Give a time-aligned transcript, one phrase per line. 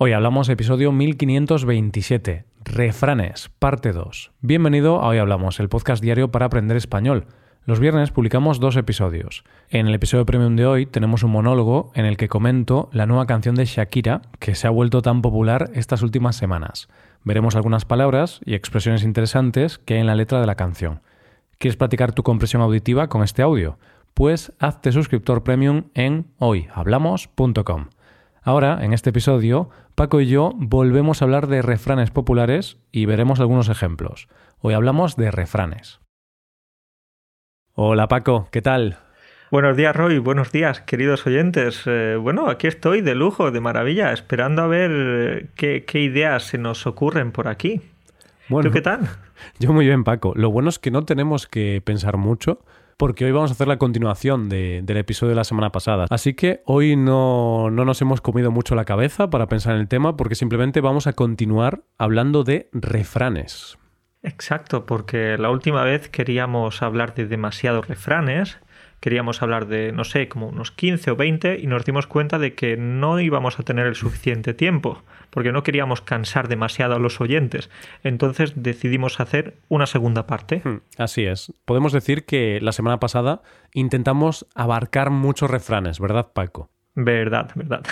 [0.00, 4.30] Hoy hablamos episodio 1527, Refranes, parte 2.
[4.40, 7.26] Bienvenido a Hoy Hablamos, el podcast diario para aprender español.
[7.64, 9.42] Los viernes publicamos dos episodios.
[9.70, 13.26] En el episodio premium de hoy tenemos un monólogo en el que comento la nueva
[13.26, 16.88] canción de Shakira que se ha vuelto tan popular estas últimas semanas.
[17.24, 21.00] Veremos algunas palabras y expresiones interesantes que hay en la letra de la canción.
[21.58, 23.80] ¿Quieres practicar tu compresión auditiva con este audio?
[24.14, 27.86] Pues hazte suscriptor premium en hoyhablamos.com.
[28.42, 33.40] Ahora, en este episodio, Paco y yo volvemos a hablar de refranes populares y veremos
[33.40, 34.28] algunos ejemplos.
[34.60, 36.00] Hoy hablamos de refranes.
[37.74, 38.98] Hola Paco, ¿qué tal?
[39.50, 41.82] Buenos días Roy, buenos días queridos oyentes.
[41.86, 46.44] Eh, bueno, aquí estoy de lujo, de maravilla, esperando a ver eh, qué, qué, ideas
[46.44, 47.80] se nos ocurren por aquí.
[48.48, 49.00] Bueno, ¿Tú qué tal?
[49.58, 50.32] Yo muy bien Paco.
[50.36, 52.60] Lo bueno es que no tenemos que pensar mucho
[52.98, 56.06] porque hoy vamos a hacer la continuación del episodio de la semana pasada.
[56.10, 59.88] Así que hoy no, no nos hemos comido mucho la cabeza para pensar en el
[59.88, 63.78] tema, porque simplemente vamos a continuar hablando de refranes.
[64.22, 68.58] Exacto, porque la última vez queríamos hablar de demasiados refranes
[69.00, 72.54] queríamos hablar de, no sé, como unos 15 o 20 y nos dimos cuenta de
[72.54, 77.20] que no íbamos a tener el suficiente tiempo, porque no queríamos cansar demasiado a los
[77.20, 77.70] oyentes.
[78.02, 80.62] Entonces decidimos hacer una segunda parte.
[80.64, 81.52] Hmm, así es.
[81.64, 86.70] Podemos decir que la semana pasada intentamos abarcar muchos refranes, ¿verdad, Paco?
[86.94, 87.84] Verdad, verdad.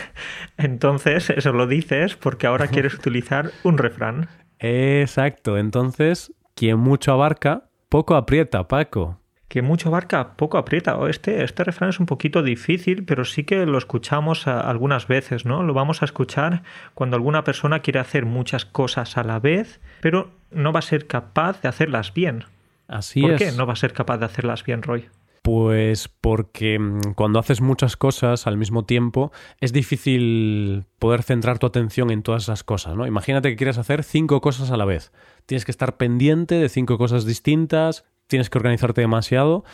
[0.57, 4.29] Entonces, eso lo dices porque ahora quieres utilizar un refrán.
[4.59, 5.59] Exacto.
[5.59, 10.99] Entonces, quien mucho abarca, poco aprieta, Paco que mucho abarca, poco aprieta.
[11.09, 15.63] Este, este refrán es un poquito difícil, pero sí que lo escuchamos algunas veces, ¿no?
[15.63, 16.63] Lo vamos a escuchar
[16.95, 21.07] cuando alguna persona quiere hacer muchas cosas a la vez, pero no va a ser
[21.07, 22.45] capaz de hacerlas bien.
[22.89, 23.27] Así es.
[23.27, 25.09] ¿Por qué no va a ser capaz de hacerlas bien, Roy?
[25.47, 29.31] Pues porque mm, cuando haces muchas cosas al mismo tiempo
[29.61, 33.07] es difícil poder centrar tu atención en todas esas cosas, ¿no?
[33.07, 35.13] Imagínate que quieres hacer cinco cosas a la vez.
[35.47, 39.65] Tienes que estar pendiente de cinco cosas distintas, tienes que organizarte demasiado.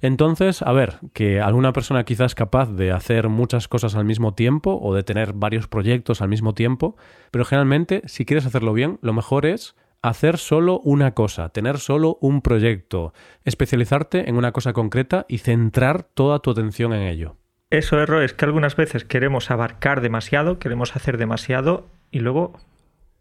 [0.00, 4.78] Entonces, a ver, que alguna persona quizás capaz de hacer muchas cosas al mismo tiempo
[4.82, 6.96] o de tener varios proyectos al mismo tiempo,
[7.30, 12.18] pero generalmente, si quieres hacerlo bien, lo mejor es hacer solo una cosa, tener solo
[12.20, 13.12] un proyecto,
[13.44, 17.36] especializarte en una cosa concreta y centrar toda tu atención en ello.
[17.70, 22.58] Eso, error es que algunas veces queremos abarcar demasiado, queremos hacer demasiado y luego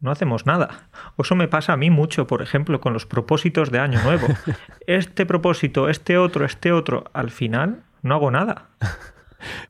[0.02, 0.90] no hacemos nada.
[1.18, 4.28] Eso me pasa a mí mucho, por ejemplo, con los propósitos de Año Nuevo.
[4.88, 8.70] Este propósito, este otro, este otro, al final no hago nada.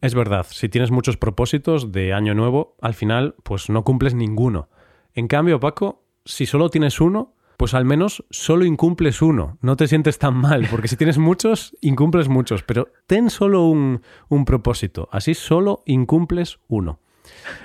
[0.01, 4.69] Es verdad, si tienes muchos propósitos de Año Nuevo, al final pues no cumples ninguno.
[5.13, 9.57] En cambio, Paco, si solo tienes uno, pues al menos solo incumples uno.
[9.62, 14.01] No te sientes tan mal, porque si tienes muchos, incumples muchos, pero ten solo un,
[14.29, 17.00] un propósito, así solo incumples uno.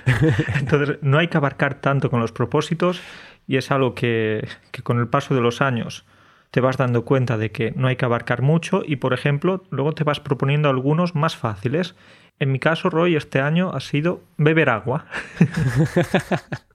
[0.59, 3.01] Entonces, no hay que abarcar tanto con los propósitos
[3.47, 6.05] y es algo que, que, con el paso de los años
[6.51, 9.93] te vas dando cuenta de que no hay que abarcar mucho y, por ejemplo, luego
[9.93, 11.95] te vas proponiendo algunos más fáciles.
[12.39, 15.05] En mi caso, Roy, este año ha sido beber agua.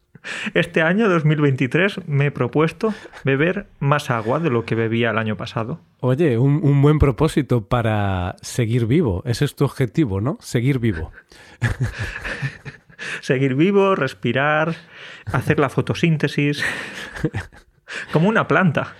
[0.55, 2.93] Este año 2023 me he propuesto
[3.25, 5.81] beber más agua de lo que bebía el año pasado.
[6.00, 9.23] Oye, un, un, buen propósito para seguir vivo.
[9.25, 10.37] Ese es tu objetivo, ¿no?
[10.41, 11.11] Seguir vivo.
[13.21, 14.75] seguir vivo, respirar,
[15.33, 16.65] hacer la fotosíntesis.
[18.12, 18.94] Como una planta.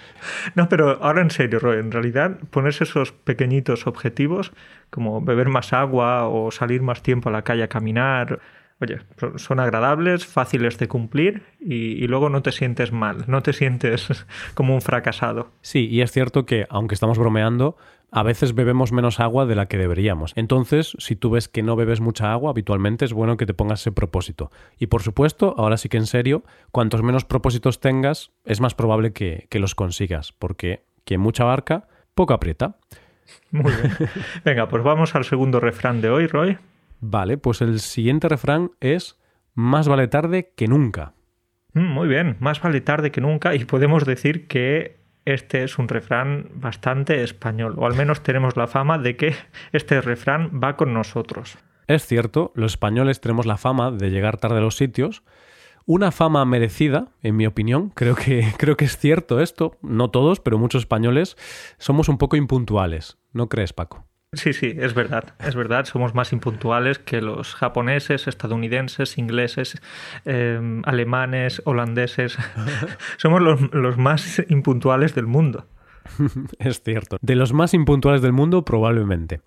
[0.56, 4.53] No, pero ahora en serio, Roy, en realidad ponerse esos pequeñitos objetivos,
[4.91, 8.41] como beber más agua o salir más tiempo a la calle a caminar,
[8.81, 8.99] oye,
[9.37, 14.27] son agradables, fáciles de cumplir y, y, luego no te sientes mal, no te sientes
[14.55, 15.51] como un fracasado.
[15.61, 17.77] Sí, y es cierto que, aunque estamos bromeando,
[18.13, 20.33] a veces bebemos menos agua de la que deberíamos.
[20.37, 23.81] Entonces, si tú ves que no bebes mucha agua, habitualmente es bueno que te pongas
[23.81, 24.51] ese propósito.
[24.79, 26.43] Y por supuesto, ahora sí que en serio,
[26.73, 31.87] cuantos menos propósitos tengas, es más probable que, que los consigas, porque quien mucha barca,
[32.15, 32.77] poco aprieta.
[33.51, 33.97] Muy bien.
[34.45, 36.59] Venga, pues vamos al segundo refrán de hoy, Roy.
[37.00, 39.19] Vale, pues el siguiente refrán es
[39.55, 41.15] más vale tarde que nunca.
[41.73, 45.88] Mm, muy bien, más vale tarde que nunca y podemos decir que este es un
[45.88, 49.35] refrán bastante español, o al menos tenemos la fama de que
[49.73, 51.58] este refrán va con nosotros.
[51.87, 55.23] Es cierto, los españoles tenemos la fama de llegar tarde a los sitios,
[55.87, 57.91] una fama merecida, en mi opinión.
[57.91, 59.76] Creo que, creo que es cierto esto.
[59.82, 61.37] No todos, pero muchos españoles
[61.79, 63.19] somos un poco impuntuales.
[63.32, 64.06] ¿No crees, Paco?
[64.32, 65.87] Sí, sí, es verdad, es verdad.
[65.87, 69.82] Somos más impuntuales que los japoneses, estadounidenses, ingleses,
[70.25, 72.38] eh, alemanes, holandeses.
[73.17, 75.67] Somos los, los más impuntuales del mundo.
[76.61, 77.19] es cierto.
[77.21, 79.41] De los más impuntuales del mundo, probablemente.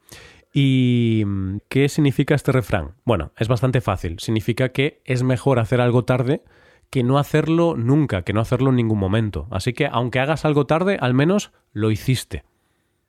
[0.52, 1.24] ¿Y
[1.70, 2.92] qué significa este refrán?
[3.06, 4.20] Bueno, es bastante fácil.
[4.20, 6.44] Significa que es mejor hacer algo tarde
[6.90, 9.48] que no hacerlo nunca, que no hacerlo en ningún momento.
[9.50, 12.44] Así que aunque hagas algo tarde, al menos lo hiciste.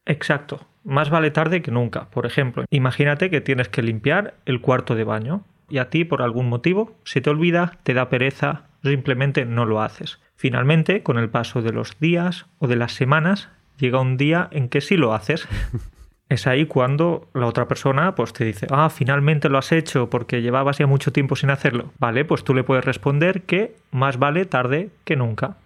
[0.06, 0.66] Exacto.
[0.84, 2.10] Más vale tarde que nunca.
[2.10, 6.22] Por ejemplo, imagínate que tienes que limpiar el cuarto de baño y a ti por
[6.22, 10.20] algún motivo se te olvida, te da pereza, simplemente no lo haces.
[10.36, 13.48] Finalmente, con el paso de los días o de las semanas,
[13.78, 15.48] llega un día en que sí lo haces.
[16.28, 20.42] es ahí cuando la otra persona pues te dice, ah, finalmente lo has hecho porque
[20.42, 21.92] llevabas ya mucho tiempo sin hacerlo.
[21.98, 25.56] Vale, pues tú le puedes responder que más vale tarde que nunca.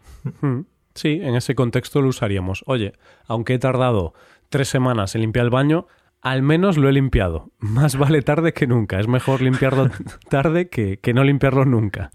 [0.40, 0.60] Hmm.
[0.94, 2.64] Sí, en ese contexto lo usaríamos.
[2.66, 2.92] Oye,
[3.28, 4.14] aunque he tardado
[4.48, 5.86] tres semanas en limpiar el baño,
[6.20, 7.52] al menos lo he limpiado.
[7.58, 9.00] Más vale tarde que nunca.
[9.00, 9.90] Es mejor limpiarlo
[10.30, 12.10] tarde que, que no limpiarlo nunca.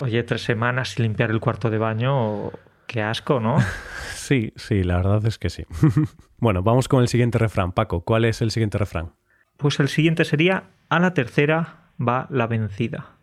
[0.00, 2.52] Oye, tres semanas sin limpiar el cuarto de baño,
[2.86, 3.56] qué asco, ¿no?
[4.14, 5.64] Sí, sí, la verdad es que sí.
[6.36, 7.72] bueno, vamos con el siguiente refrán.
[7.72, 9.14] Paco, ¿cuál es el siguiente refrán?
[9.56, 13.16] Pues el siguiente sería, a la tercera va la vencida.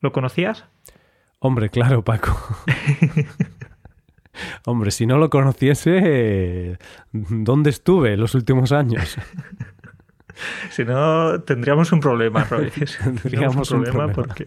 [0.00, 0.64] ¿Lo conocías?
[1.38, 2.64] Hombre, claro, Paco.
[4.64, 6.78] Hombre, si no lo conociese,
[7.12, 9.16] ¿dónde estuve los últimos años?
[10.70, 12.70] si no, tendríamos un problema, Roy.
[13.22, 14.46] tendríamos un problema, porque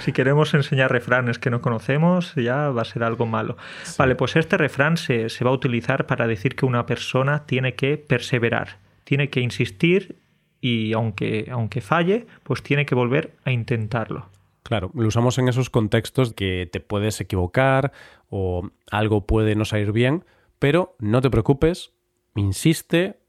[0.00, 3.56] si queremos enseñar refranes que no conocemos, ya va a ser algo malo.
[3.98, 7.96] Vale, pues este refrán se, va a utilizar para decir que una persona tiene que
[7.98, 10.16] perseverar, tiene que insistir
[10.60, 14.28] y aunque, aunque falle, pues tiene que volver a intentarlo.
[14.62, 17.92] Claro, lo usamos en esos contextos que te puedes equivocar
[18.28, 20.24] o algo puede no salir bien,
[20.58, 21.92] pero no te preocupes,
[22.34, 23.20] insiste,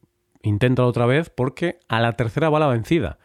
[0.41, 3.19] inténtalo otra vez porque a la tercera va la vencida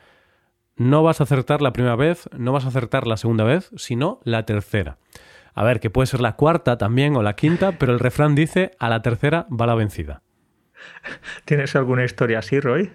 [0.77, 4.21] no vas a acertar la primera vez, no vas a acertar la segunda vez, sino
[4.25, 4.99] la tercera.
[5.55, 8.71] A ver, que puede ser la cuarta también o la quinta, pero el refrán dice
[8.79, 10.23] a la tercera va la vencida.
[11.45, 12.91] ¿Tienes alguna historia así, Roy?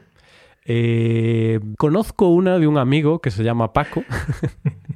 [0.65, 4.03] Eh, conozco una de un amigo que se llama Paco.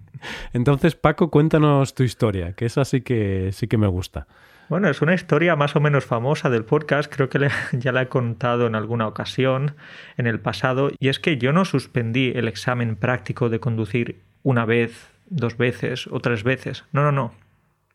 [0.53, 4.27] Entonces, Paco, cuéntanos tu historia, que esa sí que sí que me gusta.
[4.69, 8.07] Bueno, es una historia más o menos famosa del podcast, creo que ya la he
[8.07, 9.75] contado en alguna ocasión
[10.17, 14.65] en el pasado, y es que yo no suspendí el examen práctico de conducir una
[14.65, 16.85] vez, dos veces o tres veces.
[16.93, 17.33] No, no, no.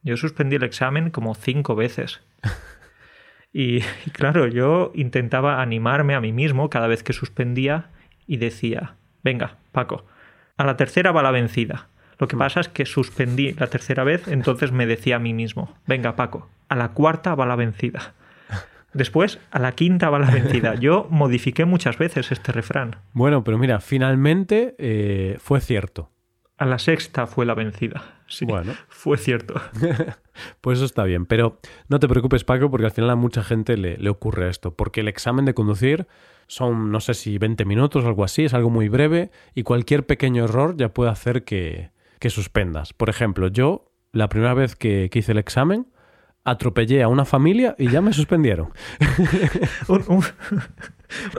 [0.02, 2.20] Yo suspendí el examen como cinco veces.
[3.52, 7.88] Y, y claro, yo intentaba animarme a mí mismo cada vez que suspendía
[8.26, 10.04] y decía, venga, Paco,
[10.58, 11.88] a la tercera va la vencida.
[12.18, 15.74] Lo que pasa es que suspendí la tercera vez, entonces me decía a mí mismo,
[15.86, 18.14] venga Paco, a la cuarta va la vencida.
[18.94, 20.74] Después, a la quinta va la vencida.
[20.74, 22.96] Yo modifiqué muchas veces este refrán.
[23.12, 26.10] Bueno, pero mira, finalmente eh, fue cierto.
[26.56, 28.02] A la sexta fue la vencida.
[28.26, 28.72] Sí, bueno.
[28.88, 29.60] fue cierto.
[30.62, 31.26] pues eso está bien.
[31.26, 34.74] Pero no te preocupes, Paco, porque al final a mucha gente le, le, ocurre esto.
[34.74, 36.06] Porque el examen de conducir
[36.46, 40.06] son, no sé si 20 minutos o algo así, es algo muy breve y cualquier
[40.06, 42.92] pequeño error ya puede hacer que, que suspendas.
[42.92, 45.86] Por ejemplo, yo, la primera vez que, hice el examen,
[46.44, 48.70] atropellé a una familia y ya me suspendieron.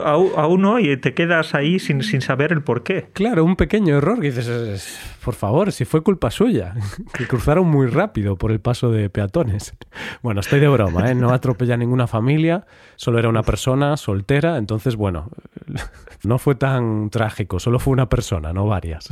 [0.02, 3.08] a, uno y te quedas ahí sin, sin, saber el por qué.
[3.12, 6.74] Claro, un pequeño error que dices, por favor, si fue culpa suya,
[7.14, 9.74] que cruzaron muy rápido por el paso de peatones.
[10.22, 11.14] Bueno, estoy de broma, ¿eh?
[11.14, 12.66] no atropellé a ninguna familia,
[12.96, 15.30] solo era una persona soltera, entonces, bueno,
[16.24, 19.08] no fue tan trágico, solo fue una persona, no varias.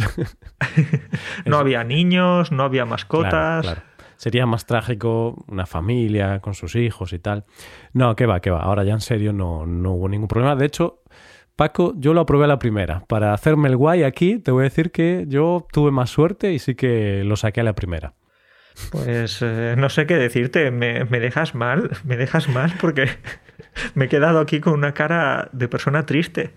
[1.44, 3.76] no había niños, no había mascotas.
[4.16, 7.44] Sería más trágico una familia con sus hijos y tal.
[7.92, 8.60] No, que va, que va.
[8.60, 10.56] Ahora ya en serio no, no hubo ningún problema.
[10.56, 11.02] De hecho,
[11.56, 13.04] Paco, yo lo aprobé a la primera.
[13.08, 16.58] Para hacerme el guay aquí, te voy a decir que yo tuve más suerte y
[16.58, 18.14] sí que lo saqué a la primera.
[18.90, 23.08] Pues eh, no sé qué decirte, me, me, dejas mal, me dejas mal porque
[23.94, 26.52] me he quedado aquí con una cara de persona triste.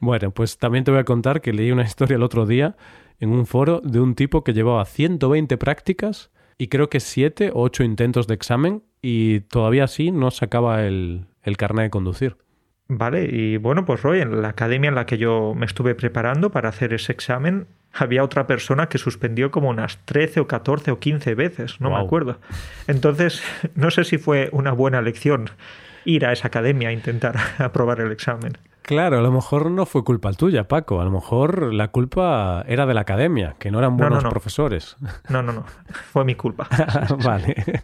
[0.00, 2.76] Bueno, pues también te voy a contar que leí una historia el otro día
[3.20, 7.62] en un foro de un tipo que llevaba 120 prácticas y creo que 7 o
[7.62, 12.36] 8 intentos de examen y todavía así no sacaba el, el carnet de conducir.
[12.86, 16.50] Vale, y bueno, pues Roy, en la academia en la que yo me estuve preparando
[16.50, 20.98] para hacer ese examen, había otra persona que suspendió como unas 13 o 14 o
[20.98, 22.38] 15 veces, no me acuerdo.
[22.86, 23.42] Entonces,
[23.74, 25.48] no sé si fue una buena lección
[26.04, 28.58] ir a esa academia a intentar aprobar el examen.
[28.82, 31.00] Claro, a lo mejor no fue culpa tuya, Paco.
[31.00, 34.96] A lo mejor la culpa era de la academia, que no eran buenos profesores.
[35.28, 35.64] No, no, no.
[36.12, 36.68] Fue mi culpa.
[37.24, 37.82] vale.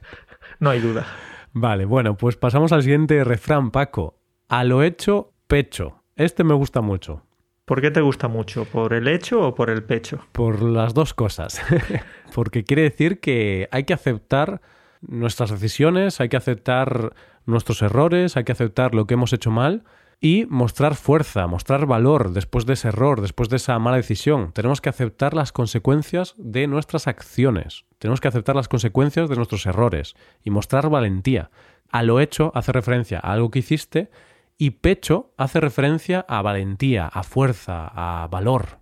[0.58, 1.06] No hay duda.
[1.52, 4.18] Vale, bueno, pues pasamos al siguiente refrán, Paco.
[4.48, 6.02] A lo hecho, pecho.
[6.16, 7.22] Este me gusta mucho.
[7.64, 8.64] ¿Por qué te gusta mucho?
[8.64, 10.20] ¿Por el hecho o por el pecho?
[10.32, 11.60] Por las dos cosas.
[12.34, 14.60] Porque quiere decir que hay que aceptar
[15.00, 17.12] nuestras decisiones, hay que aceptar
[17.44, 19.84] nuestros errores, hay que aceptar lo que hemos hecho mal
[20.20, 24.52] y mostrar fuerza, mostrar valor después de ese error, después de esa mala decisión.
[24.52, 29.66] Tenemos que aceptar las consecuencias de nuestras acciones, tenemos que aceptar las consecuencias de nuestros
[29.66, 31.50] errores y mostrar valentía.
[31.90, 34.10] A lo hecho hace referencia a algo que hiciste
[34.58, 38.78] y pecho hace referencia a valentía, a fuerza, a valor.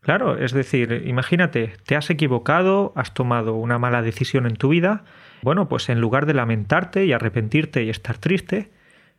[0.00, 5.04] Claro, es decir, imagínate, te has equivocado, has tomado una mala decisión en tu vida,
[5.40, 8.70] bueno, pues en lugar de lamentarte y arrepentirte y estar triste,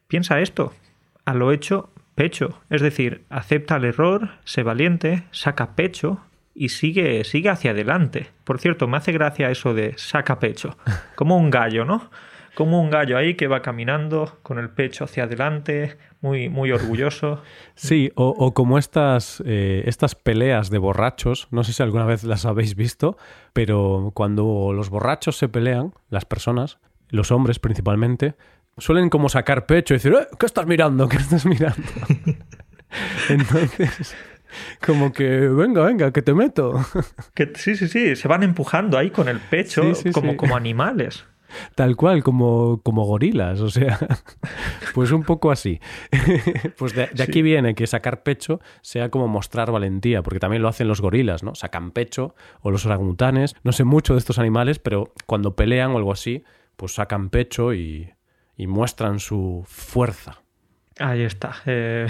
[0.07, 0.74] piensa esto,
[1.25, 6.22] a lo hecho, pecho, es decir, acepta el error, sé valiente, saca pecho
[6.53, 8.27] y sigue, sigue hacia adelante.
[8.44, 10.77] Por cierto, me hace gracia eso de saca pecho,
[11.15, 12.10] como un gallo, ¿no?
[12.55, 17.44] como un gallo ahí que va caminando con el pecho hacia adelante, muy, muy orgulloso.
[17.75, 22.46] Sí, o, como estas, eh, estas peleas de borrachos, no sé si alguna vez las
[22.46, 23.17] habéis visto,
[23.53, 26.79] pero cuando los borrachos se pelean, las personas,
[27.10, 28.36] los hombres principalmente,
[28.77, 31.08] suelen como sacar pecho y decir, eh, ¿qué estás mirando?
[31.08, 31.82] ¿Qué estás mirando?
[33.29, 34.15] Entonces,
[34.86, 36.74] como que, venga, venga, que te meto.
[37.34, 41.25] Que, sí, sí, sí, se van empujando ahí con el pecho como, como animales.
[41.75, 43.98] Tal cual, como, como gorilas, o sea,
[44.94, 45.79] pues un poco así.
[46.77, 50.88] pues de, aquí viene que sacar pecho sea como mostrar valentía, porque también lo hacen
[50.88, 51.55] los gorilas, ¿no?
[51.55, 55.98] Sacan pecho, o los orangutanes, no sé mucho de estos animales, pero cuando pelean o
[55.98, 56.44] algo así,
[56.75, 58.14] pues sacan pecho y,
[58.58, 60.42] y muestran su fuerza.
[60.98, 61.58] Ahí está.
[61.66, 62.08] Eh,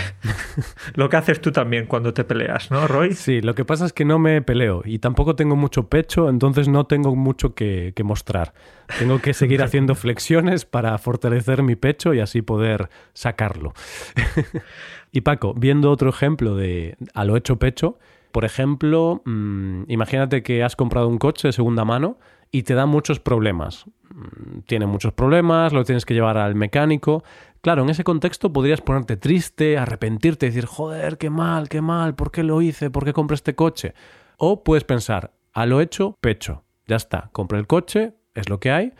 [0.93, 3.13] lo que haces tú también cuando te peleas, ¿no, Roy?
[3.13, 6.67] Sí, lo que pasa es que no me peleo y tampoco tengo mucho pecho, entonces
[6.67, 8.53] no tengo mucho que, mostrar.
[8.99, 13.73] Tengo que seguir haciendo flexiones para fortalecer mi pecho y así poder sacarlo.
[15.11, 17.97] y Paco, viendo otro ejemplo de a lo hecho pecho,
[18.31, 22.19] por ejemplo, mm, imagínate que has comprado un coche de segunda mano
[22.55, 23.85] y te da muchos problemas.
[24.13, 27.21] Mm, tiene muchos problemas, lo tienes que llevar al mecánico.
[27.59, 32.31] Claro, en ese contexto podrías ponerte triste, arrepentirte, decir, joder, qué mal, qué mal, ¿por
[32.31, 32.89] qué lo hice?
[32.89, 33.93] ¿Por qué compré este coche?
[34.37, 36.63] O puedes pensar, a lo hecho, pecho.
[36.87, 38.93] Ya está, compré el coche, es lo que hay.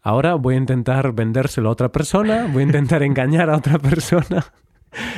[0.00, 4.44] Ahora voy a intentar vendérselo a otra persona, voy a intentar engañar a otra persona.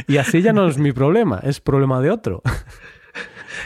[0.08, 2.40] Y así ya no es mi problema, es problema de otro.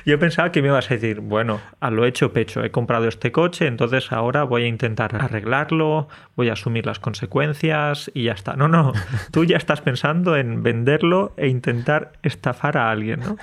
[0.04, 3.32] Yo pensaba que me ibas a decir, bueno, a lo hecho pecho, he comprado este
[3.32, 8.54] coche, entonces ahora voy a intentar arreglarlo, voy a asumir las consecuencias y ya está.
[8.56, 8.92] No, no,
[9.32, 13.36] tú ya estás pensando en venderlo e intentar estafar a alguien, ¿no?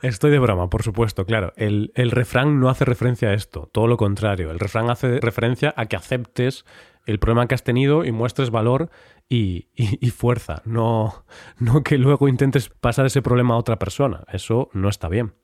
[0.00, 1.52] Estoy de broma, por supuesto, claro.
[1.56, 4.50] El, el, refrán no hace referencia a esto, todo lo contrario.
[4.50, 6.64] El refrán hace referencia a que aceptes
[7.06, 8.90] el problema que has tenido y muestres valor
[9.28, 11.24] y, y, fuerza, no,
[11.58, 14.24] no que luego intentes pasar ese problema a otra persona.
[14.32, 15.34] Eso no está bien.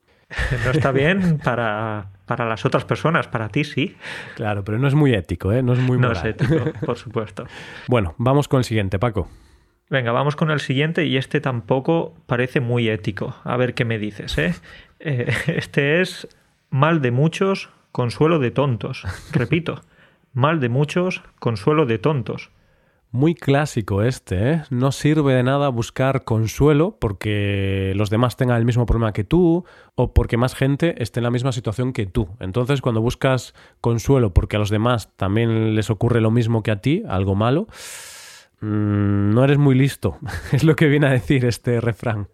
[0.64, 3.96] No está bien para, las otras personas, para ti sí.
[4.34, 5.62] Claro, pero no es muy ético, ¿eh?
[5.62, 6.14] No es muy moral.
[6.14, 7.46] No es ético, por supuesto.
[7.88, 9.28] bueno, vamos con el siguiente, Paco.
[9.90, 13.36] Venga, vamos con el siguiente y este tampoco parece muy ético.
[13.44, 14.54] A ver qué me dices, ¿eh?
[15.00, 16.28] eh este es
[16.70, 19.04] mal de muchos, consuelo de tontos.
[19.32, 19.82] Repito,
[20.32, 22.50] mal de muchos, consuelo de tontos.
[23.14, 24.62] Muy clásico este, ¿eh?
[24.70, 29.66] No sirve de nada buscar consuelo porque los demás tengan el mismo problema que tú
[29.94, 32.30] o porque más gente esté en la misma situación que tú.
[32.40, 33.52] Entonces, cuando buscas
[33.82, 37.66] consuelo porque a los demás también les ocurre lo mismo que a ti, algo malo,
[38.62, 40.18] mm, no eres muy listo.
[40.52, 42.28] es lo que viene a decir este refrán.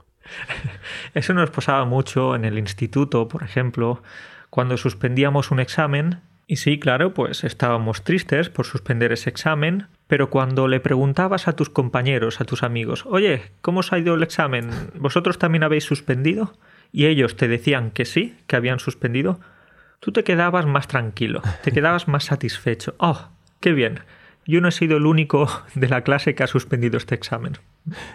[1.12, 4.00] Eso nos pasaba mucho en el instituto, por ejemplo,
[4.48, 10.30] cuando suspendíamos un examen y sí, claro, pues estábamos tristes por suspender ese examen, pero
[10.30, 14.22] cuando le preguntabas a tus compañeros, a tus amigos, oye, ¿cómo os ha ido el
[14.22, 14.70] examen?
[14.94, 16.54] ¿Vosotros también habéis suspendido?
[16.90, 19.38] Y ellos te decían que sí, que habían suspendido,
[20.00, 22.94] tú te quedabas más tranquilo, te quedabas más satisfecho.
[22.98, 23.28] ¡Oh,
[23.60, 24.00] qué bien!
[24.46, 27.58] Yo no he sido el único de la clase que ha suspendido este examen.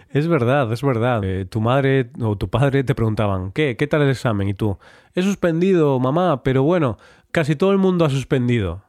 [0.10, 1.24] Es verdad, es verdad.
[1.24, 3.78] Eh, tu madre o tu padre te preguntaban, ¿qué?
[3.78, 4.50] ¿Qué tal el examen?
[4.50, 4.80] Y tú,
[5.14, 6.98] he suspendido, mamá, pero bueno,
[7.32, 8.84] casi todo el mundo ha suspendido.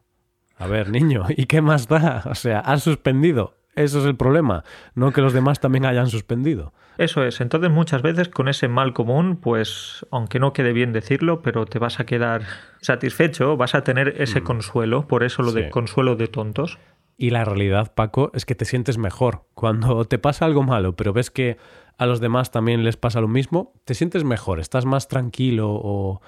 [0.56, 2.22] A ver, niño, ¿y qué más da?
[2.30, 3.54] O sea, has suspendido.
[3.76, 4.62] Eso es el problema,
[4.94, 6.72] no que los demás también hayan suspendido.
[6.96, 7.40] Eso es.
[7.40, 11.80] Entonces muchas veces con ese mal común, pues aunque no quede bien decirlo, pero te
[11.80, 12.42] vas a quedar
[12.80, 14.44] satisfecho, vas a tener ese mm.
[14.44, 16.78] consuelo, por eso lo de consuelo de tontos.
[17.16, 19.46] Y la realidad, Paco, es que te sientes mejor.
[19.54, 21.56] Cuando te pasa algo malo, pero ves que
[21.98, 26.20] a los demás también les pasa lo mismo, te sientes mejor, estás más tranquilo o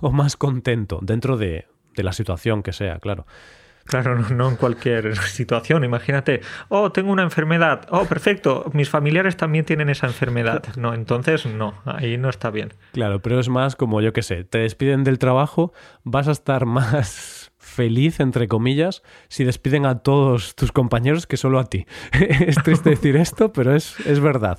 [0.00, 3.26] o más contento dentro de, la situación que sea, claro.
[3.84, 5.84] Claro, no, en cualquier situación.
[5.84, 7.86] Imagínate, oh, tengo una enfermedad.
[7.90, 10.62] Oh, perfecto, mis familiares también tienen esa enfermedad.
[10.76, 12.74] No, entonces no, ahí no está bien.
[12.92, 15.72] Claro, pero es más como, yo qué sé, te despiden del trabajo,
[16.02, 21.58] vas a estar más feliz, entre comillas, si despiden a todos tus compañeros que solo
[21.58, 21.86] a ti.
[22.12, 24.58] es triste decir esto, pero es, es verdad.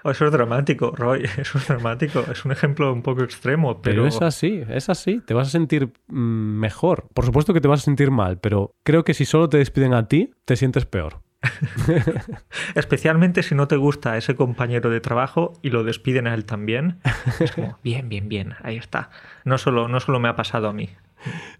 [0.04, 2.24] Oh, eso es dramático, Roy, eso es dramático.
[2.32, 4.02] Es un ejemplo un poco extremo, pero...
[4.02, 5.20] Pero es así, es así.
[5.20, 7.06] Te vas a sentir mm, mejor.
[7.12, 9.92] Por supuesto que te vas a sentir mal, pero creo que si solo te despiden
[9.92, 11.20] a ti, te sientes peor.
[12.74, 16.98] Especialmente si no te gusta ese compañero de trabajo y lo despiden a él también.
[17.38, 19.10] Es como, bien, bien, bien, ahí está.
[19.44, 20.90] No solo, no solo me ha pasado a mí.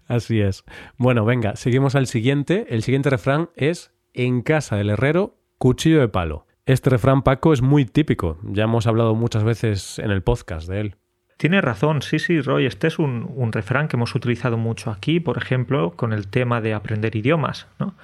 [0.07, 0.63] Así es.
[0.97, 2.67] Bueno, venga, seguimos al siguiente.
[2.69, 6.45] El siguiente refrán es en casa del herrero, cuchillo de palo.
[6.65, 8.37] Este refrán, Paco, es muy típico.
[8.43, 10.95] Ya hemos hablado muchas veces en el podcast de él.
[11.37, 12.67] Tiene razón, sí, sí, Roy.
[12.67, 16.61] Este es un, un, refrán que hemos utilizado mucho aquí, por ejemplo, con el tema
[16.61, 17.95] de aprender idiomas, ¿no?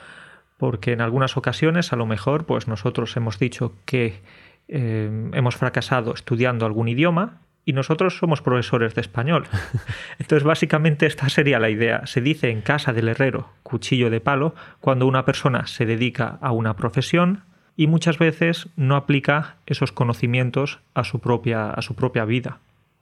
[0.58, 4.22] Porque en algunas ocasiones, a lo mejor, pues nosotros hemos dicho que
[4.68, 9.46] eh, hemos fracasado estudiando algún idioma y nosotros somos profesores de español.
[10.20, 12.08] Entonces, básicamente esta sería la idea.
[12.08, 16.52] Se dice en casa del herrero, cuchillo de palo, cuando una persona se dedica a
[16.54, 17.44] una profesión
[17.77, 22.60] y muchas veces no aplica esos conocimientos a su propia, a su propia vida.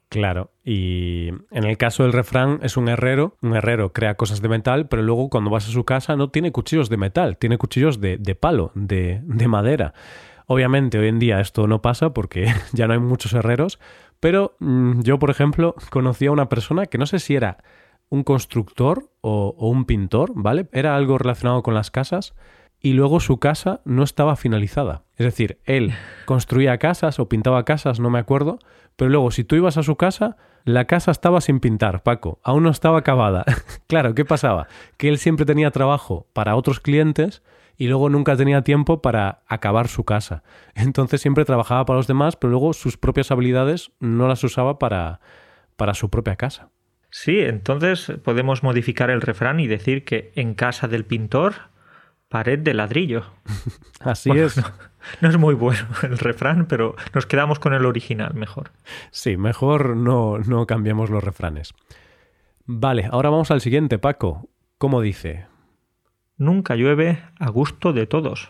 [0.10, 4.50] Claro, y en el caso del refrán es un herrero, un herrero crea cosas de
[4.50, 8.00] metal, pero luego cuando vas a su casa no tiene cuchillos de metal, tiene cuchillos
[8.00, 9.94] de, de palo, de, de madera.
[10.46, 13.80] Obviamente hoy en día esto no pasa porque ya no hay muchos herreros,
[14.20, 17.58] pero mmm, yo, por ejemplo, conocí a una persona que no sé si era
[18.10, 20.68] un constructor o, o, un pintor, ¿vale?
[20.72, 22.36] Era algo relacionado con las casas
[22.86, 25.06] y luego su casa no estaba finalizada.
[25.18, 28.60] Es decir, él construía casas o pintaba casas, no me acuerdo,
[28.96, 32.62] pero luego si tú ibas a su casa, la casa estaba sin pintar, Paco, aún
[32.62, 33.44] no estaba acabada.
[33.88, 34.68] claro, ¿qué pasaba?
[34.98, 37.42] Que él siempre tenía trabajo para otros clientes
[37.76, 40.44] y luego nunca tenía tiempo para acabar su casa.
[40.76, 45.22] Entonces siempre trabajaba para los demás, pero luego sus propias habilidades no las usaba para,
[45.76, 46.70] para su propia casa.
[47.10, 51.74] Sí, entonces podemos modificar el refrán y decir que en casa del pintor
[52.36, 53.24] pared de ladrillo.
[54.02, 54.58] Así bueno, es.
[54.58, 54.64] No,
[55.22, 58.72] no, es muy bueno el refrán, pero nos quedamos con el original mejor.
[59.12, 61.74] Sí, mejor no, no cambiamos los refranes.
[62.66, 64.50] Vale, ahora vamos al siguiente, Paco.
[64.78, 65.46] ¿Cómo dice?
[66.36, 68.50] Nunca llueve a gusto de todos.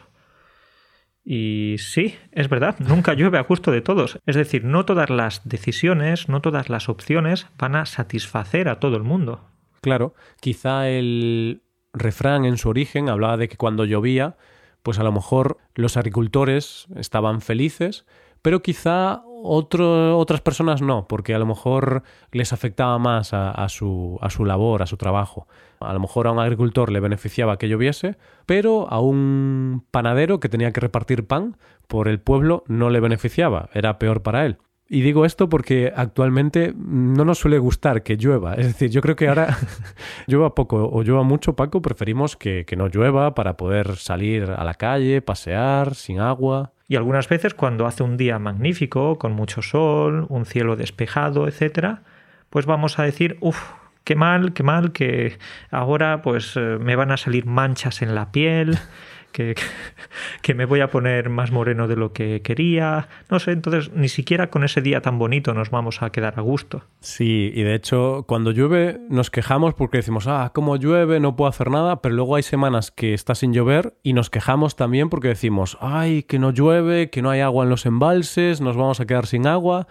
[1.24, 4.20] Y sí, es verdad, nunca llueve a gusto de todos.
[4.26, 8.98] Es decir, no todas las decisiones, no todas las opciones van a satisfacer a todo
[8.98, 9.48] el mundo.
[9.82, 11.62] Claro, quizá el
[11.96, 14.36] refrán en su origen hablaba de que cuando llovía,
[14.84, 18.06] pues a lo mejor los agricultores estaban felices,
[18.42, 23.70] pero quizá otro, otras personas no, porque a lo mejor les afectaba más a, a,
[23.70, 25.48] su, a su labor, a su trabajo.
[25.80, 30.50] A lo mejor a un agricultor le beneficiaba que lloviese, pero a un panadero que
[30.50, 34.58] tenía que repartir pan por el pueblo no le beneficiaba, era peor para él.
[34.88, 38.54] Y digo esto porque actualmente no nos suele gustar que llueva.
[38.54, 39.58] Es decir, yo creo que ahora
[40.28, 44.64] llueva poco o llueva mucho, Paco, preferimos que, que, no llueva para poder salir a
[44.64, 46.72] la calle, pasear sin agua.
[46.88, 52.04] Y algunas veces cuando hace un día magnífico, con mucho sol, un cielo despejado, etcétera,
[52.52, 53.60] pues vamos a decir, uff,
[54.04, 55.38] qué mal, qué mal, que
[55.72, 58.78] ahora pues me van a salir manchas en la piel
[60.42, 63.08] que, me voy a poner más moreno de lo que quería.
[63.30, 66.42] No sé, entonces ni siquiera con ese día tan bonito nos vamos a quedar a
[66.42, 66.84] gusto.
[67.02, 71.50] Sí, y de hecho cuando llueve nos quejamos porque decimos, ah, como llueve, no puedo
[71.50, 75.30] hacer nada, pero luego hay semanas que está sin llover y nos quejamos también porque
[75.30, 79.06] decimos, ay, que no llueve, que no hay agua en los embalses, nos vamos a
[79.06, 79.88] quedar sin agua.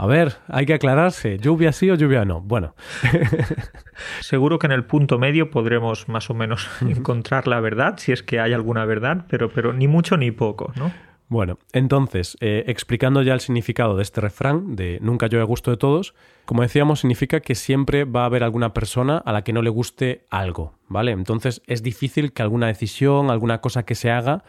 [0.00, 2.40] A ver, hay que aclararse, lluvia sí o lluvia no.
[2.40, 2.76] Bueno.
[4.20, 8.22] Seguro que en el punto medio podremos más o menos encontrar la verdad, si es
[8.22, 10.92] que hay alguna verdad, pero, pero ni mucho ni poco, ¿no?
[11.26, 15.72] Bueno, entonces, eh, explicando ya el significado de este refrán, de nunca llueve a gusto
[15.72, 19.52] de todos, como decíamos, significa que siempre va a haber alguna persona a la que
[19.52, 21.10] no le guste algo, ¿vale?
[21.10, 24.44] Entonces es difícil que alguna decisión, alguna cosa que se haga,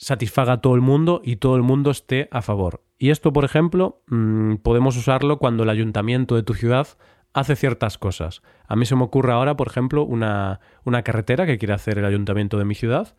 [0.00, 2.82] satisfaga a todo el mundo y todo el mundo esté a favor.
[2.98, 6.88] Y esto, por ejemplo, mmm, podemos usarlo cuando el ayuntamiento de tu ciudad
[7.34, 8.42] hace ciertas cosas.
[8.66, 12.06] A mí se me ocurre ahora, por ejemplo, una, una carretera que quiere hacer el
[12.06, 13.14] ayuntamiento de mi ciudad.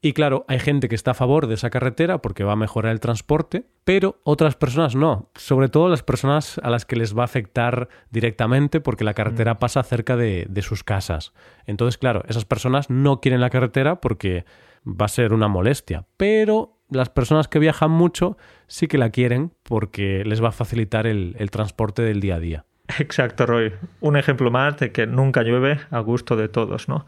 [0.00, 2.92] Y claro, hay gente que está a favor de esa carretera porque va a mejorar
[2.92, 5.30] el transporte, pero otras personas no.
[5.34, 9.58] Sobre todo las personas a las que les va a afectar directamente porque la carretera
[9.58, 11.32] pasa cerca de, de sus casas.
[11.64, 14.44] Entonces, claro, esas personas no quieren la carretera porque
[14.88, 16.04] va a ser una molestia.
[16.16, 21.06] Pero las personas que viajan mucho sí que la quieren porque les va a facilitar
[21.06, 22.64] el, el transporte del día a día.
[22.98, 23.72] Exacto, Roy.
[24.00, 27.06] Un ejemplo más de que nunca llueve a gusto de todos, ¿no?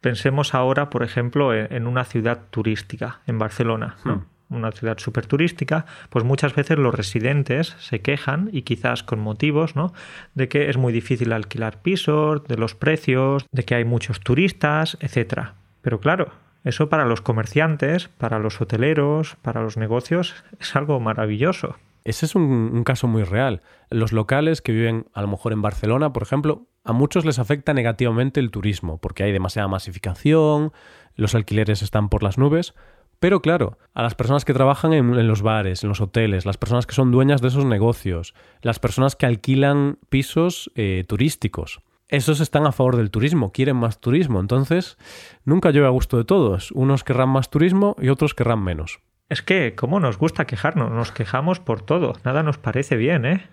[0.00, 4.16] Pensemos ahora, por ejemplo, en una ciudad turística, en Barcelona, ¿no?
[4.16, 9.20] Hmm una ciudad súper turística, pues muchas veces los residentes se quejan, y quizás con
[9.20, 9.92] motivos, ¿no?
[10.34, 14.96] de que es muy difícil alquilar pisos, de los precios, de que hay muchos turistas,
[15.00, 15.50] etc.
[15.82, 16.32] Pero claro,
[16.64, 21.76] Eso para los comerciantes, para los hoteleros, para los negocios, es algo maravilloso.
[22.04, 23.60] Ese es un, caso muy real.
[23.90, 27.74] Los locales que viven a lo mejor en Barcelona, por ejemplo, a muchos les afecta
[27.74, 30.72] negativamente el turismo, porque hay demasiada masificación,
[31.16, 32.74] los alquileres están por las nubes,
[33.20, 36.86] pero claro, a las personas que trabajan en, los bares, en los hoteles, las personas
[36.86, 42.66] que son dueñas de esos negocios, las personas que alquilan pisos eh, turísticos, esos están
[42.66, 44.40] a favor del turismo, quieren más turismo.
[44.40, 44.96] Entonces,
[45.44, 46.70] nunca llueve a gusto de todos.
[46.72, 49.00] Unos querrán más turismo y otros querrán menos.
[49.28, 50.90] Es que, ¿cómo nos gusta quejarnos?
[50.90, 52.14] Nos quejamos por todo.
[52.24, 53.46] Nada nos parece bien, ¿eh?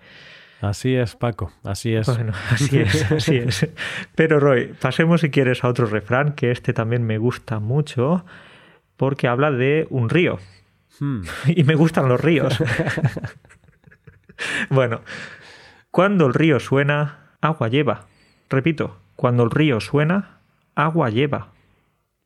[0.62, 2.08] Así es, Paco, así es.
[2.08, 3.68] Bueno, así es, así es.
[4.16, 8.26] Pero Roy, pasemos si quieres a otro refrán, que este también me gusta mucho
[8.96, 10.40] porque habla de un río.
[11.00, 11.24] Hmm.
[11.48, 12.58] Y me gustan los ríos.
[14.70, 15.02] bueno,
[15.92, 18.06] cuando el río suena, agua lleva.
[18.50, 20.40] Repito, cuando el río suena,
[20.76, 21.52] agua lleva.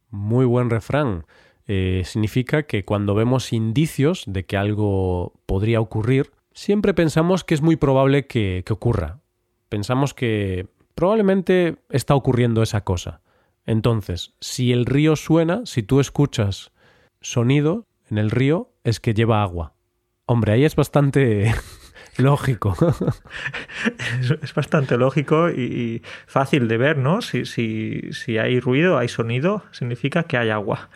[0.10, 1.26] Muy buen refrán.
[1.68, 7.62] Eh, significa que cuando vemos indicios de que algo podría ocurrir, siempre pensamos que es
[7.62, 9.20] muy probable que ocurra.
[9.70, 13.22] Pensamos que probablemente está ocurriendo esa cosa.
[13.66, 16.72] Entonces, si el río suena, si tú escuchas
[17.22, 19.74] sonido en el río, es que lleva agua.
[20.26, 21.54] Hombre, ahí es bastante
[22.18, 22.76] lógico.
[24.42, 27.22] es bastante lógico y fácil de ver, ¿no?
[27.22, 30.90] Si, si hay ruido, hay sonido, significa que hay agua.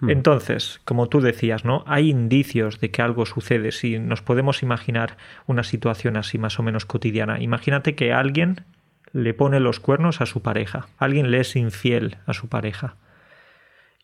[0.00, 0.10] Hmm.
[0.10, 1.84] Entonces, como tú decías, ¿no?
[1.86, 3.72] Hay indicios de que algo sucede.
[3.72, 7.40] Si nos podemos imaginar una situación así más o menos cotidiana.
[7.40, 8.64] Imagínate que alguien
[9.12, 12.96] le pone los cuernos a su pareja, alguien le es infiel a su pareja.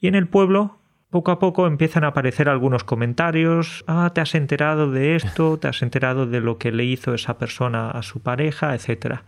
[0.01, 0.79] Y en el pueblo,
[1.13, 5.69] poco a poco empiezan a aparecer algunos comentarios, ah, te has enterado de esto, te
[5.69, 9.21] has enterado de lo que le hizo esa persona a su pareja, etc.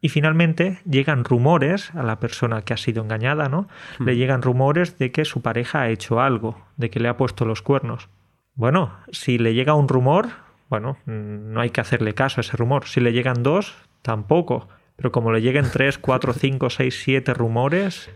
[0.00, 3.68] Y finalmente llegan rumores a la persona que ha sido engañada, ¿no?
[3.98, 4.06] Hmm.
[4.06, 7.44] Le llegan rumores de que su pareja ha hecho algo, de que le ha puesto
[7.44, 8.08] los cuernos.
[8.54, 10.30] Bueno, si le llega un rumor,
[10.68, 12.86] bueno, no hay que hacerle caso a ese rumor.
[12.86, 14.68] Si le llegan dos, tampoco.
[14.96, 18.10] Pero como le lleguen 3, 4, 5, 6, 7 rumores,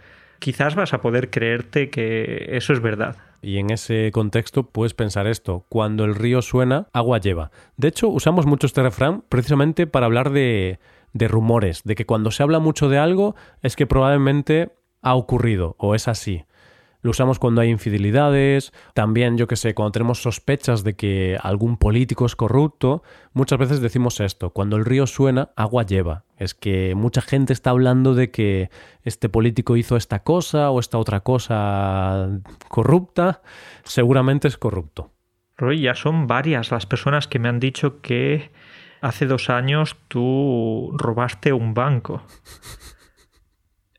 [0.44, 3.16] quizás vas a poder creerte que eso es verdad.
[3.40, 7.50] Y en ese contexto puedes pensar esto, cuando el río suena, agua lleva.
[7.78, 10.80] De hecho, usamos mucho este refrán precisamente para hablar de,
[11.14, 15.76] de rumores, de que cuando se habla mucho de algo es que probablemente ha ocurrido
[15.78, 16.44] o es así.
[17.04, 21.76] Lo usamos cuando hay infidelidades, también yo que sé, cuando tenemos sospechas de que algún
[21.76, 23.02] político es corrupto,
[23.34, 26.24] muchas veces decimos esto, cuando el río suena, agua lleva.
[26.38, 28.70] Es que mucha gente está hablando de que
[29.02, 33.42] este político hizo esta cosa o esta otra cosa corrupta,
[33.82, 35.10] seguramente es corrupto.
[35.58, 38.50] Roy, ya son varias las personas que me han dicho que
[39.02, 42.22] hace dos años tú robaste un banco.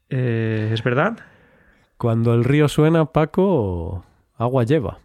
[0.08, 1.18] Eh, ¿Es verdad?
[1.98, 4.04] Cuando el río suena, Paco,
[4.38, 5.00] agua lleva.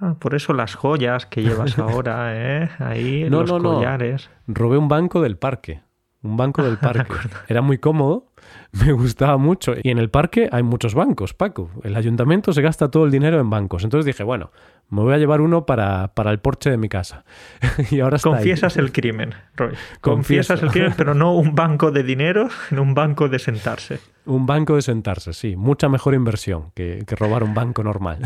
[0.00, 2.70] Ah, por eso las joyas que llevas ahora, ¿eh?
[2.78, 4.30] Ahí, no, los no, collares.
[4.46, 4.54] No.
[4.54, 5.82] Robé un banco del parque.
[6.22, 7.14] Un banco del parque.
[7.48, 8.26] Era muy cómodo,
[8.72, 9.74] me gustaba mucho.
[9.82, 11.70] Y en el parque hay muchos bancos, Paco.
[11.82, 13.84] El ayuntamiento se gasta todo el dinero en bancos.
[13.84, 14.50] Entonces dije, bueno,
[14.90, 17.24] me voy a llevar uno para, para el porche de mi casa.
[17.90, 19.74] y ahora está Confiesas el crimen, Roy.
[20.00, 24.00] Confiesas el crimen, pero no un banco de dinero, sino un banco de sentarse.
[24.26, 25.56] Un banco de sentarse, sí.
[25.56, 28.18] Mucha mejor inversión que, que robar un banco normal.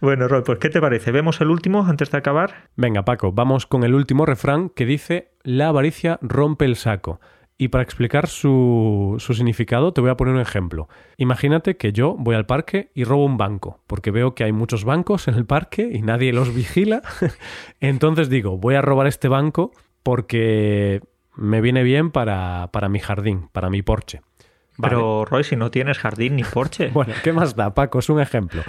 [0.00, 1.10] bueno, Roy, pues ¿qué te parece?
[1.10, 2.68] ¿Vemos el último antes de acabar?
[2.76, 7.20] Venga, Paco, vamos con el último refrán que dice: La avaricia rompe el saco.
[7.60, 10.88] Y para explicar su, su, significado te voy a poner un ejemplo.
[11.16, 14.84] Imagínate que yo voy al parque y robo un banco, porque veo que hay muchos
[14.84, 17.02] bancos en el parque y nadie los vigila.
[17.80, 19.72] Entonces digo, voy a robar este banco
[20.04, 21.02] porque
[21.34, 24.22] me viene bien para, para mi jardín, para mi porche.
[24.80, 26.88] Pero Roy, si no tienes jardín ni porche.
[26.94, 27.98] bueno, ¿qué más da, Paco?
[27.98, 28.62] Es un ejemplo.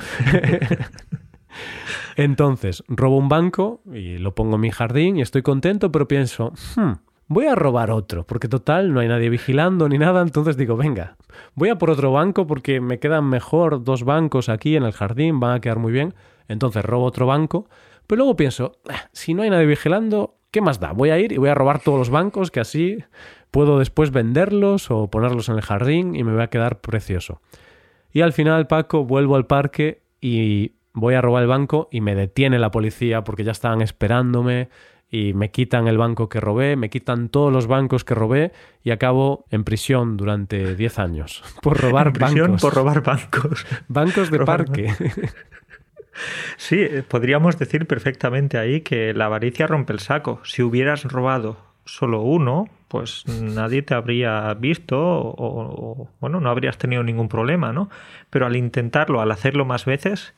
[2.16, 6.54] Entonces, robo un banco y lo pongo en mi jardín y estoy contento, pero pienso,
[6.76, 6.94] hmm,
[7.30, 11.16] voy a robar otro, porque total no hay nadie vigilando ni nada, entonces digo, venga,
[11.54, 15.40] voy a por otro banco porque me quedan mejor dos bancos aquí en el jardín,
[15.40, 16.16] van a quedar muy bien,
[16.48, 17.70] entonces robo otro banco,
[18.08, 20.92] pero luego pienso, ah, si no hay nadie vigilando, ¿qué más da?
[20.92, 22.98] Voy a ir y voy a robar todos los bancos que así
[23.52, 27.42] puedo después venderlos o ponerlos en el jardín y me voy a quedar precioso.
[28.12, 32.16] Y al final, Paco, vuelvo al parque y voy a robar el banco y me
[32.16, 34.70] detiene la policía porque ya estaban esperándome
[35.12, 38.52] y me quitan el banco que robé, me quitan todos los bancos que robé
[38.84, 42.62] y acabo en prisión durante 10 años por robar en prisión bancos.
[42.62, 43.66] por robar bancos.
[43.88, 44.94] Bancos de parque.
[46.58, 50.42] Sí, podríamos decir perfectamente ahí que la avaricia rompe el saco.
[50.44, 57.04] Si hubieras robado solo uno, pues nadie te habría visto o, bueno, no habrías tenido
[57.04, 57.90] ningún problema, ¿no?
[58.30, 60.34] Pero al intentarlo, al hacerlo más veces,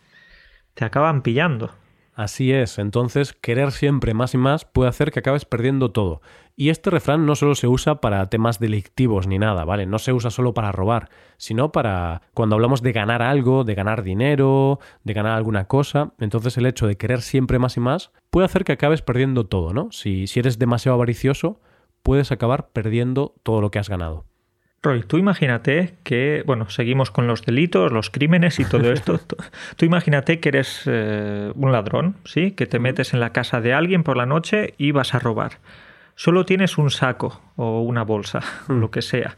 [0.75, 1.71] te acaban pillando.
[2.13, 6.21] Así es, entonces querer siempre más y más puede hacer que acabes perdiendo todo.
[6.58, 9.86] Y este refrán no solo se usa para temas delictivos ni nada, ¿vale?
[9.86, 14.04] No se usa solo para robar, sino para cuando hablamos de ganar algo, de ganar
[14.04, 16.12] dinero, de ganar alguna cosa.
[16.19, 19.74] Entonces el hecho de querer siempre más y más puede hacer que acabes perdiendo todo,
[19.74, 19.89] ¿no?
[19.91, 21.62] Si, si eres demasiado avaricioso,
[22.04, 24.26] puedes acabar perdiendo todo lo que has ganado.
[24.84, 29.20] Roy, tú imagínate que, bueno, seguimos con los delitos, los crímenes y todo esto.
[29.76, 32.52] tú imagínate que eres eh, un ladrón, ¿sí?
[32.52, 35.60] Que te metes en la casa de alguien por la noche y vas a robar.
[36.15, 39.38] Solo tienes un saco o una bolsa, o lo que sea.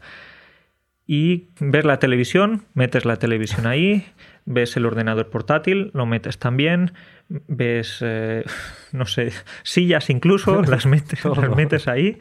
[1.06, 4.06] Y ves la televisión, metes la televisión ahí,
[4.46, 6.92] ves el ordenador portátil, lo metes también,
[7.28, 8.44] ves, eh,
[8.92, 12.18] no sé, sillas incluso, las metes, las metes ahí.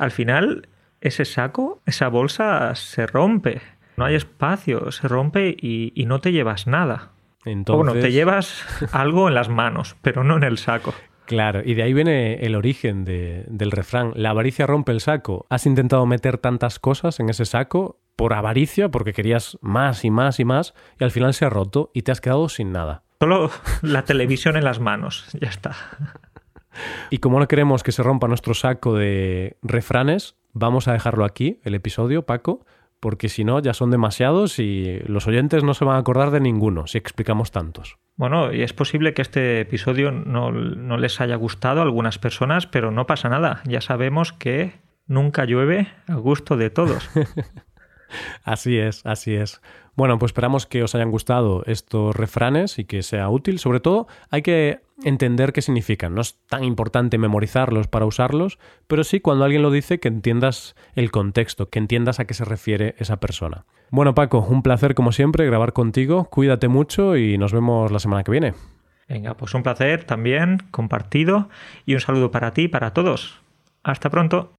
[0.00, 0.66] Al final
[1.00, 3.60] ese saco, esa bolsa se rompe.
[3.96, 7.12] No hay espacio, se rompe y, no te llevas nada.
[7.44, 7.84] Entonces...
[7.84, 10.94] bueno, te llevas algo en las manos, pero no en el saco.
[11.26, 14.12] Claro, y de ahí viene el origen del refrán.
[14.16, 15.46] La avaricia rompe el saco.
[15.48, 20.40] Has intentado meter tantas cosas en ese saco por avaricia, porque querías más y más
[20.40, 23.04] y más, y al final se ha roto y te has quedado sin nada.
[23.20, 23.50] Solo
[23.82, 25.76] la televisión en las manos, ya está.
[27.10, 31.60] Y como no queremos que se rompa nuestro saco de refranes, vamos a dejarlo aquí,
[31.64, 32.64] el episodio, Paco,
[33.00, 36.40] porque si no ya son demasiados y los oyentes no se van a acordar de
[36.40, 37.96] ninguno si explicamos tantos.
[38.16, 42.66] Bueno, y es posible que este episodio no, no les haya gustado a algunas personas,
[42.66, 43.62] pero no pasa nada.
[43.64, 44.74] Ya sabemos que
[45.06, 47.08] nunca llueve a gusto de todos.
[48.44, 49.60] así es, así es.
[49.96, 53.58] Bueno, pues esperamos que os hayan gustado estos refranes y que sea útil.
[53.58, 56.14] Sobre todo, hay que entender qué significan.
[56.14, 60.74] No es tan importante memorizarlos para usarlos, pero sí cuando alguien lo dice que entiendas
[60.94, 63.66] el contexto, que entiendas a qué se refiere esa persona.
[63.90, 66.26] Bueno, Paco, un placer como siempre grabar contigo.
[66.26, 68.54] Cuídate mucho y nos vemos la semana que viene.
[69.08, 71.48] Venga, pues un placer también, compartido
[71.84, 73.40] y un saludo para ti y para todos.
[73.82, 74.54] Hasta pronto.